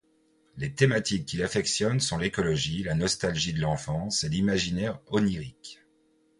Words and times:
Les 0.57 0.73
thématiques 0.73 1.27
qu'il 1.27 1.43
affectionne 1.43 1.99
sont 1.99 2.17
l'écologie, 2.17 2.81
la 2.81 2.95
nostalgie 2.95 3.53
de 3.53 3.61
l'enfance 3.61 4.23
et 4.23 4.29
l'imaginaire 4.29 4.99
onirique. 5.05 5.79